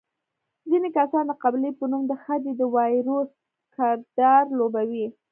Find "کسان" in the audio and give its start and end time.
0.97-1.23